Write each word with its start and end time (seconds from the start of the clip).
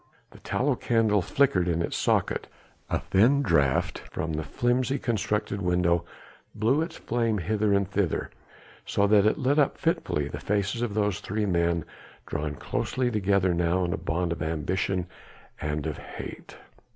The 0.31 0.39
tallow 0.39 0.75
candle 0.75 1.21
flickered 1.21 1.67
in 1.67 1.83
its 1.83 1.95
socket, 1.95 2.47
a 2.89 2.97
thin 2.97 3.43
draught 3.43 4.01
from 4.11 4.33
the 4.33 4.41
flimsily 4.43 4.97
constructed 4.97 5.61
window 5.61 6.05
blew 6.55 6.81
its 6.81 6.97
flame 6.97 7.37
hither 7.37 7.71
and 7.71 7.87
thither, 7.87 8.31
so 8.83 9.05
that 9.05 9.27
it 9.27 9.37
lit 9.37 9.59
up 9.59 9.77
fitfully 9.77 10.27
the 10.27 10.39
faces 10.39 10.81
of 10.81 10.95
those 10.95 11.19
three 11.19 11.45
men 11.45 11.85
drawn 12.25 12.55
closely 12.55 13.11
together 13.11 13.53
now 13.53 13.83
in 13.85 13.93
a 13.93 13.97
bond 13.97 14.31
of 14.31 14.41
ambition 14.41 15.05
and 15.61 15.85
of 15.85 15.99
hate. 15.99 16.57